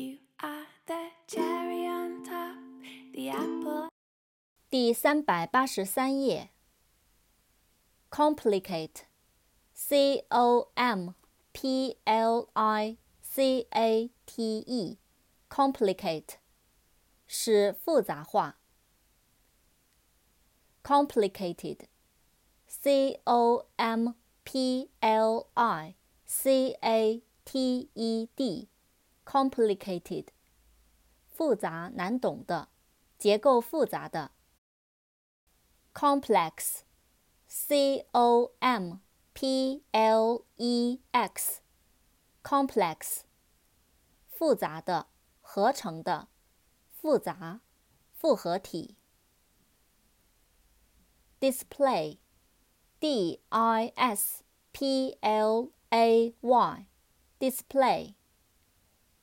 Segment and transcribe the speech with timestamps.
[0.00, 2.56] You are the cherry on top,
[3.12, 3.88] the apple.
[4.68, 6.50] 第三百八十三页。
[8.10, 11.14] complicate，c o m
[11.52, 16.36] p l i c a t e，complicate，
[17.26, 18.58] 使复杂化。
[20.82, 24.14] complicated，c o m
[24.44, 28.28] p l i c a t e
[29.30, 30.28] d，complicated，
[31.26, 32.68] 复杂难懂的，
[33.18, 34.32] 结构复杂的。
[35.92, 36.80] complex,
[37.46, 39.00] c o m
[39.32, 41.60] p l e x,
[42.42, 43.20] complex，
[44.28, 45.08] 复杂的、
[45.40, 46.28] 合成的、
[46.90, 47.60] 复杂、
[48.12, 48.96] 复合体。
[51.40, 52.18] display,
[52.98, 56.86] d i s p l a y,
[57.38, 58.14] display，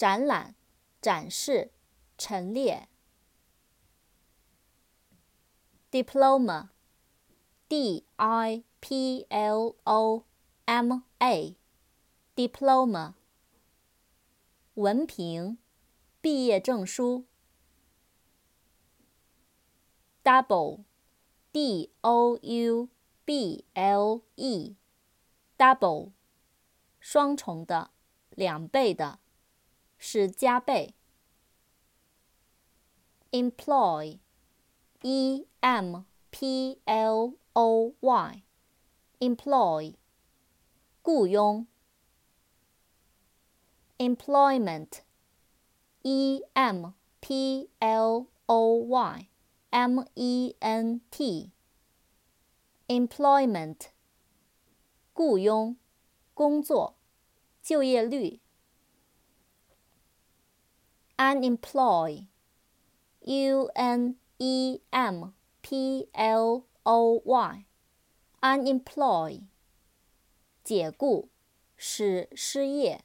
[0.00, 0.54] 展览、
[1.02, 1.72] 展示、
[2.16, 2.88] 陈列。
[5.90, 6.70] diploma,
[7.68, 10.24] d i p l o
[10.64, 11.54] m a,
[12.34, 13.12] diploma，
[14.72, 15.58] 文凭，
[16.22, 17.26] 毕业证书。
[20.24, 20.84] double,
[21.52, 22.88] d o u
[23.26, 24.76] b l e,
[25.58, 26.12] double，
[26.98, 27.90] 双重的，
[28.30, 29.18] 两倍的，
[30.00, 30.94] 是加倍。
[33.30, 34.18] employ
[35.02, 39.94] E M P L O Y，employ，
[41.02, 41.66] 雇佣。
[43.98, 49.28] employment，E M P L O Y
[49.68, 53.88] M E N T，employment，
[55.12, 55.76] 雇佣，
[56.32, 56.96] 工作，
[57.62, 58.40] 就业率。
[61.19, 62.27] unemploy，U
[63.73, 67.21] N E M P L O
[68.41, 69.43] Y，unemploy，
[70.63, 71.29] 解雇，
[71.77, 73.03] 使失业。